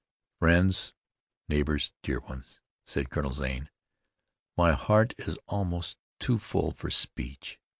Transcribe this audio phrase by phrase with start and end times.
[0.39, 0.95] "Friends,
[1.47, 3.69] neighbors, dear ones," said Colonel Zane,
[4.57, 7.59] "my heart is almost too full for speech.